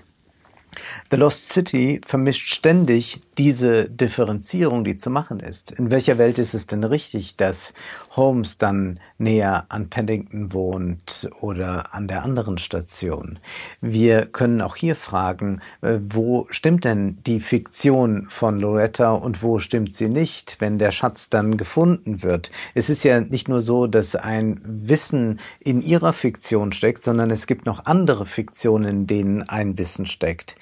The 1.11 1.17
Lost 1.17 1.49
City 1.49 2.01
vermischt 2.07 2.49
ständig 2.49 3.21
diese 3.39 3.89
Differenzierung, 3.89 4.85
die 4.85 4.97
zu 4.97 5.11
machen 5.11 5.41
ist. 5.41 5.73
In 5.73 5.91
welcher 5.91 6.19
Welt 6.19 6.39
ist 6.39 6.55
es 6.55 6.67
denn 6.67 6.85
richtig, 6.85 7.37
dass 7.37 7.73
Holmes 8.17 8.59
dann 8.59 8.99
näher 9.19 9.67
an 9.69 9.91
Paddington 9.91 10.53
wohnt 10.53 11.29
oder 11.41 11.95
an 11.95 12.09
der 12.09 12.25
anderen 12.25 12.59
Station? 12.59 13.39
Wir 13.81 14.27
können 14.27 14.61
auch 14.61 14.77
hier 14.77 14.97
fragen, 14.97 15.61
äh, 15.83 15.99
wo 16.03 16.47
stimmt 16.51 16.85
denn 16.85 17.19
die 17.27 17.41
Fiktion 17.41 18.27
von 18.29 18.59
Loretta 18.59 19.13
und 19.13 19.43
wo 19.43 19.59
stimmt 19.59 19.95
sie 19.95 20.09
nicht, 20.09 20.57
wenn 20.61 20.79
der 20.79 20.91
Schatz 20.91 21.29
dann 21.29 21.57
gefunden 21.57 22.23
wird? 22.23 22.51
Es 22.75 22.89
ist 22.91 23.05
ja 23.05 23.21
nicht 23.21 23.49
nur 23.49 23.61
so, 23.61 23.87
dass 23.87 24.17
ein 24.17 24.61
Wissen 24.65 25.39
in 25.61 25.83
ihrer 25.83 26.13
Fiktion 26.13 26.73
steckt, 26.73 27.03
sondern 27.03 27.31
es 27.31 27.47
gibt 27.47 27.67
noch 27.67 27.85
andere 27.85 28.27
Fiktionen, 28.27 28.89
in 28.89 29.07
denen 29.07 29.43
ein 29.43 29.79
Wissen 29.79 30.07
steckt. 30.07 30.57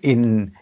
In 0.00 0.54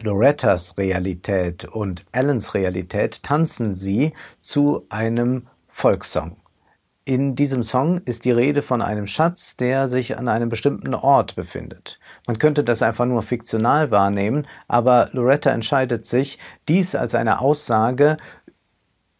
Lorettas 0.00 0.76
Realität 0.78 1.64
und 1.64 2.04
Allens 2.12 2.54
Realität 2.54 3.22
tanzen 3.22 3.72
sie 3.72 4.12
zu 4.40 4.86
einem 4.88 5.46
Volkssong. 5.68 6.36
In 7.08 7.36
diesem 7.36 7.62
Song 7.62 7.98
ist 7.98 8.24
die 8.24 8.32
Rede 8.32 8.62
von 8.62 8.82
einem 8.82 9.06
Schatz, 9.06 9.56
der 9.56 9.86
sich 9.86 10.18
an 10.18 10.26
einem 10.26 10.48
bestimmten 10.48 10.92
Ort 10.92 11.36
befindet. 11.36 12.00
Man 12.26 12.38
könnte 12.38 12.64
das 12.64 12.82
einfach 12.82 13.06
nur 13.06 13.22
fiktional 13.22 13.92
wahrnehmen, 13.92 14.46
aber 14.66 15.08
Loretta 15.12 15.50
entscheidet 15.50 16.04
sich, 16.04 16.38
dies 16.68 16.96
als 16.96 17.14
eine 17.14 17.40
Aussage 17.40 18.16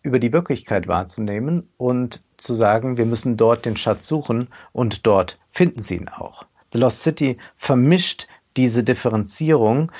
über 0.02 0.18
die 0.18 0.32
Wirklichkeit 0.32 0.88
wahrzunehmen 0.88 1.68
und 1.76 2.24
zu 2.36 2.54
sagen, 2.54 2.96
wir 2.96 3.06
müssen 3.06 3.36
dort 3.36 3.64
den 3.66 3.76
Schatz 3.76 4.08
suchen 4.08 4.48
und 4.72 5.06
dort 5.06 5.38
finden 5.48 5.80
sie 5.80 5.96
ihn 5.96 6.08
auch. 6.08 6.44
The 6.72 6.78
Lost 6.78 7.02
City 7.02 7.38
vermischt 7.56 8.26
diese 8.56 8.84
Differenzierung, 8.84 9.90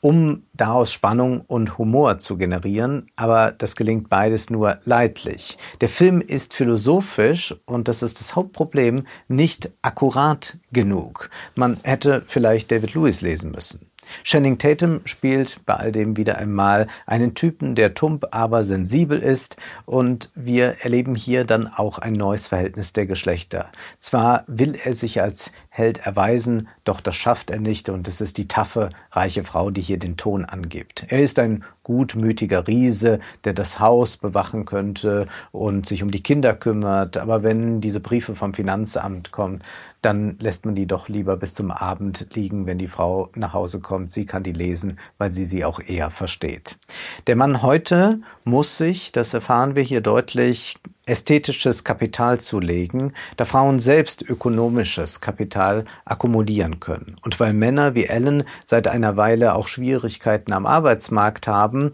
um 0.00 0.44
daraus 0.52 0.92
Spannung 0.92 1.40
und 1.40 1.78
Humor 1.78 2.18
zu 2.18 2.36
generieren, 2.36 3.10
aber 3.16 3.52
das 3.52 3.76
gelingt 3.76 4.08
beides 4.08 4.50
nur 4.50 4.78
leidlich. 4.84 5.58
Der 5.80 5.88
Film 5.88 6.20
ist 6.20 6.54
philosophisch 6.54 7.54
und 7.64 7.88
das 7.88 8.02
ist 8.02 8.20
das 8.20 8.36
Hauptproblem 8.36 9.06
nicht 9.28 9.72
akkurat 9.82 10.58
genug. 10.70 11.30
Man 11.54 11.78
hätte 11.82 12.22
vielleicht 12.26 12.70
David 12.70 12.94
Lewis 12.94 13.20
lesen 13.20 13.50
müssen. 13.50 13.90
Channing 14.22 14.58
Tatum 14.58 15.00
spielt 15.04 15.64
bei 15.66 15.74
all 15.74 15.92
dem 15.92 16.16
wieder 16.16 16.38
einmal 16.38 16.86
einen 17.06 17.34
Typen, 17.34 17.74
der 17.74 17.94
tump, 17.94 18.26
aber 18.30 18.64
sensibel 18.64 19.18
ist 19.18 19.56
und 19.84 20.30
wir 20.34 20.76
erleben 20.82 21.14
hier 21.14 21.44
dann 21.44 21.66
auch 21.66 21.98
ein 21.98 22.12
neues 22.12 22.46
Verhältnis 22.46 22.92
der 22.92 23.06
Geschlechter. 23.06 23.70
Zwar 23.98 24.44
will 24.46 24.76
er 24.84 24.94
sich 24.94 25.20
als 25.20 25.52
Held 25.76 26.06
erweisen, 26.06 26.68
doch 26.84 27.02
das 27.02 27.16
schafft 27.16 27.50
er 27.50 27.60
nicht 27.60 27.90
und 27.90 28.08
es 28.08 28.22
ist 28.22 28.38
die 28.38 28.48
taffe, 28.48 28.88
reiche 29.10 29.44
Frau, 29.44 29.70
die 29.70 29.82
hier 29.82 29.98
den 29.98 30.16
Ton 30.16 30.46
angibt. 30.46 31.04
Er 31.08 31.22
ist 31.22 31.38
ein 31.38 31.64
gutmütiger 31.82 32.66
Riese, 32.66 33.18
der 33.44 33.52
das 33.52 33.78
Haus 33.78 34.16
bewachen 34.16 34.64
könnte 34.64 35.26
und 35.52 35.84
sich 35.84 36.02
um 36.02 36.10
die 36.10 36.22
Kinder 36.22 36.54
kümmert. 36.54 37.18
Aber 37.18 37.42
wenn 37.42 37.82
diese 37.82 38.00
Briefe 38.00 38.34
vom 38.34 38.54
Finanzamt 38.54 39.32
kommen, 39.32 39.60
dann 40.00 40.38
lässt 40.38 40.64
man 40.64 40.74
die 40.74 40.86
doch 40.86 41.10
lieber 41.10 41.36
bis 41.36 41.52
zum 41.52 41.70
Abend 41.70 42.28
liegen, 42.32 42.64
wenn 42.64 42.78
die 42.78 42.88
Frau 42.88 43.28
nach 43.34 43.52
Hause 43.52 43.80
kommt. 43.80 44.10
Sie 44.10 44.24
kann 44.24 44.42
die 44.42 44.52
lesen, 44.54 44.98
weil 45.18 45.30
sie 45.30 45.44
sie 45.44 45.62
auch 45.66 45.78
eher 45.78 46.10
versteht. 46.10 46.78
Der 47.26 47.36
Mann 47.36 47.60
heute 47.60 48.22
muss 48.44 48.78
sich, 48.78 49.12
das 49.12 49.34
erfahren 49.34 49.76
wir 49.76 49.82
hier 49.82 50.00
deutlich, 50.00 50.78
ästhetisches 51.06 51.84
Kapital 51.84 52.40
zulegen, 52.40 53.12
da 53.36 53.44
Frauen 53.44 53.78
selbst 53.78 54.22
ökonomisches 54.22 55.20
Kapital 55.20 55.84
akkumulieren 56.04 56.80
können. 56.80 57.16
Und 57.24 57.38
weil 57.38 57.52
Männer 57.52 57.94
wie 57.94 58.06
Ellen 58.06 58.44
seit 58.64 58.88
einer 58.88 59.16
Weile 59.16 59.54
auch 59.54 59.68
Schwierigkeiten 59.68 60.52
am 60.52 60.66
Arbeitsmarkt 60.66 61.46
haben, 61.46 61.92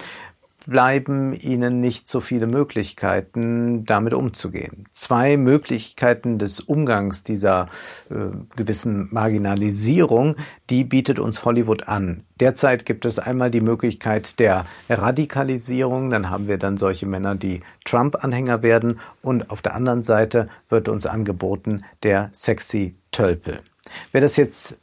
bleiben 0.66 1.35
ihnen 1.35 1.81
nicht 1.81 2.07
so 2.09 2.21
viele 2.21 2.47
Möglichkeiten, 2.47 3.85
damit 3.85 4.14
umzugehen. 4.14 4.87
Zwei 4.92 5.37
Möglichkeiten 5.37 6.38
des 6.38 6.61
Umgangs 6.61 7.25
dieser 7.25 7.66
äh, 8.11 8.14
gewissen 8.57 9.09
Marginalisierung, 9.12 10.37
die 10.71 10.85
bietet 10.85 11.19
uns 11.19 11.45
Hollywood 11.45 11.88
an. 11.88 12.25
Derzeit 12.40 12.87
gibt 12.87 13.04
es 13.04 13.19
einmal 13.19 13.50
die 13.50 13.61
Möglichkeit 13.61 14.38
der 14.38 14.66
Radikalisierung, 14.88 16.11
dann 16.11 16.31
haben 16.31 16.49
wir 16.49 16.59
dann 16.59 16.76
solche 16.76 17.07
Männer, 17.07 17.35
die 17.35 17.61
Trump-Anhänger 17.85 18.62
werden, 18.62 19.00
und 19.23 19.50
auf 19.50 19.62
der 19.62 19.75
anderen 19.75 20.02
Seite 20.02 20.47
wird 20.69 20.88
uns 20.88 21.07
angeboten 21.07 21.83
der 22.02 22.31
sexy 22.33 22.97
Tölpel. 23.12 23.61
Wer 24.11 24.21
das 24.21 24.37
jetzt 24.37 24.78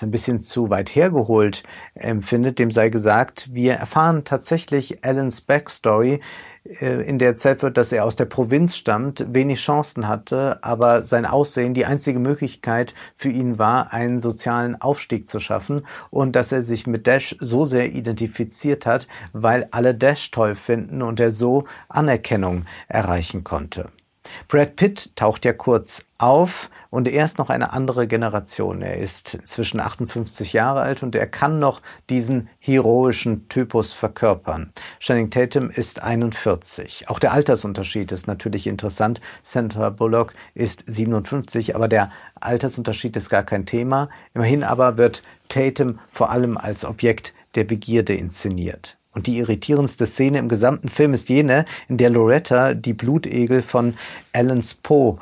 ein 0.00 0.10
bisschen 0.10 0.40
zu 0.40 0.70
weit 0.70 0.94
hergeholt 0.94 1.64
empfindet, 1.94 2.58
dem 2.58 2.70
sei 2.70 2.88
gesagt, 2.88 3.50
wir 3.52 3.74
erfahren 3.74 4.24
tatsächlich 4.24 5.04
Allens 5.04 5.42
Backstory, 5.42 6.20
äh, 6.64 7.06
in 7.06 7.18
der 7.18 7.28
erzählt 7.28 7.62
wird, 7.62 7.76
dass 7.76 7.92
er 7.92 8.06
aus 8.06 8.16
der 8.16 8.24
Provinz 8.24 8.76
stammt, 8.76 9.26
wenig 9.34 9.60
Chancen 9.60 10.08
hatte, 10.08 10.62
aber 10.62 11.02
sein 11.02 11.26
Aussehen 11.26 11.74
die 11.74 11.84
einzige 11.84 12.20
Möglichkeit 12.20 12.94
für 13.14 13.28
ihn 13.28 13.58
war, 13.58 13.92
einen 13.92 14.18
sozialen 14.18 14.80
Aufstieg 14.80 15.28
zu 15.28 15.40
schaffen 15.40 15.86
und 16.10 16.36
dass 16.36 16.52
er 16.52 16.62
sich 16.62 16.86
mit 16.86 17.06
Dash 17.06 17.36
so 17.38 17.66
sehr 17.66 17.92
identifiziert 17.92 18.86
hat, 18.86 19.08
weil 19.34 19.68
alle 19.72 19.94
Dash 19.94 20.30
toll 20.30 20.54
finden 20.54 21.02
und 21.02 21.20
er 21.20 21.30
so 21.30 21.64
Anerkennung 21.88 22.64
erreichen 22.88 23.44
konnte. 23.44 23.90
Brad 24.48 24.76
Pitt 24.76 25.16
taucht 25.16 25.44
ja 25.44 25.52
kurz 25.52 26.04
auf 26.18 26.70
und 26.90 27.08
er 27.08 27.24
ist 27.24 27.38
noch 27.38 27.50
eine 27.50 27.72
andere 27.72 28.06
Generation. 28.06 28.82
Er 28.82 28.96
ist 28.98 29.36
zwischen 29.44 29.80
58 29.80 30.52
Jahre 30.52 30.80
alt 30.80 31.02
und 31.02 31.14
er 31.14 31.26
kann 31.26 31.58
noch 31.58 31.82
diesen 32.08 32.48
heroischen 32.58 33.48
Typus 33.48 33.92
verkörpern. 33.92 34.72
Channing 35.00 35.30
Tatum 35.30 35.70
ist 35.70 36.02
41. 36.02 37.08
Auch 37.08 37.18
der 37.18 37.32
Altersunterschied 37.32 38.12
ist 38.12 38.26
natürlich 38.26 38.66
interessant. 38.66 39.20
Sandra 39.42 39.90
Bullock 39.90 40.34
ist 40.54 40.84
57, 40.86 41.74
aber 41.74 41.88
der 41.88 42.10
Altersunterschied 42.36 43.16
ist 43.16 43.30
gar 43.30 43.42
kein 43.42 43.66
Thema. 43.66 44.08
Immerhin 44.34 44.62
aber 44.62 44.96
wird 44.96 45.22
Tatum 45.48 45.98
vor 46.10 46.30
allem 46.30 46.56
als 46.56 46.84
Objekt 46.84 47.34
der 47.54 47.64
Begierde 47.64 48.14
inszeniert. 48.14 48.96
Und 49.14 49.26
die 49.26 49.38
irritierendste 49.38 50.06
Szene 50.06 50.38
im 50.38 50.48
gesamten 50.48 50.88
Film 50.88 51.14
ist 51.14 51.28
jene, 51.28 51.64
in 51.88 51.98
der 51.98 52.10
Loretta 52.10 52.74
die 52.74 52.94
Blutegel 52.94 53.62
von 53.62 53.94
Alan's 54.32 54.74
Po, 54.74 55.18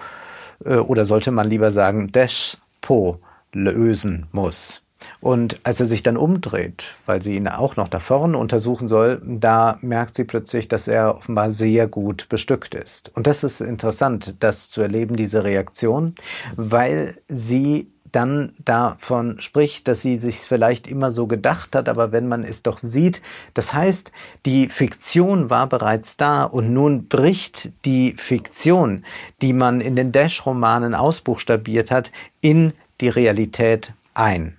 äh, 0.64 0.76
oder 0.76 1.04
sollte 1.04 1.30
man 1.30 1.48
lieber 1.48 1.72
sagen, 1.72 2.12
Dash 2.12 2.56
Po 2.80 3.18
lösen 3.52 4.26
muss. 4.32 4.82
Und 5.20 5.60
als 5.64 5.80
er 5.80 5.86
sich 5.86 6.02
dann 6.02 6.16
umdreht, 6.16 6.84
weil 7.06 7.22
sie 7.22 7.34
ihn 7.34 7.48
auch 7.48 7.76
noch 7.76 7.88
da 7.88 8.00
vorne 8.00 8.36
untersuchen 8.36 8.86
soll, 8.86 9.20
da 9.24 9.78
merkt 9.80 10.14
sie 10.14 10.24
plötzlich, 10.24 10.68
dass 10.68 10.88
er 10.88 11.16
offenbar 11.16 11.50
sehr 11.50 11.88
gut 11.88 12.28
bestückt 12.28 12.74
ist. 12.74 13.10
Und 13.14 13.26
das 13.26 13.42
ist 13.42 13.60
interessant, 13.60 14.36
das 14.40 14.70
zu 14.70 14.82
erleben, 14.82 15.16
diese 15.16 15.44
Reaktion, 15.44 16.14
weil 16.56 17.16
sie 17.28 17.90
dann 18.12 18.52
davon 18.64 19.40
spricht, 19.40 19.88
dass 19.88 20.02
sie 20.02 20.16
sich 20.16 20.36
vielleicht 20.36 20.86
immer 20.86 21.10
so 21.10 21.26
gedacht 21.26 21.74
hat, 21.74 21.88
aber 21.88 22.12
wenn 22.12 22.28
man 22.28 22.42
es 22.44 22.62
doch 22.62 22.78
sieht, 22.78 23.22
das 23.54 23.72
heißt, 23.72 24.12
die 24.46 24.68
Fiktion 24.68 25.50
war 25.50 25.68
bereits 25.68 26.16
da 26.16 26.44
und 26.44 26.72
nun 26.72 27.08
bricht 27.08 27.72
die 27.84 28.12
Fiktion, 28.16 29.04
die 29.42 29.52
man 29.52 29.80
in 29.80 29.96
den 29.96 30.12
Dash-Romanen 30.12 30.94
ausbuchstabiert 30.94 31.90
hat, 31.90 32.10
in 32.40 32.72
die 33.00 33.08
Realität 33.08 33.92
ein. 34.14 34.56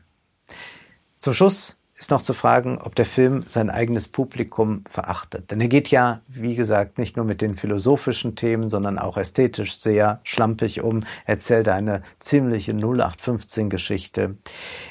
Zum 1.17 1.33
Schluss 1.33 1.75
ist 2.01 2.09
noch 2.09 2.23
zu 2.23 2.33
fragen, 2.33 2.79
ob 2.79 2.95
der 2.95 3.05
Film 3.05 3.43
sein 3.45 3.69
eigenes 3.69 4.07
Publikum 4.07 4.83
verachtet. 4.87 5.51
Denn 5.51 5.61
er 5.61 5.67
geht 5.67 5.91
ja, 5.91 6.21
wie 6.27 6.55
gesagt, 6.55 6.97
nicht 6.97 7.15
nur 7.15 7.25
mit 7.25 7.41
den 7.41 7.53
philosophischen 7.53 8.35
Themen, 8.35 8.69
sondern 8.69 8.97
auch 8.97 9.17
ästhetisch 9.17 9.77
sehr 9.77 10.19
schlampig 10.23 10.81
um, 10.81 11.03
erzählt 11.25 11.69
eine 11.69 12.01
ziemliche 12.17 12.71
0815-Geschichte. 12.71 14.35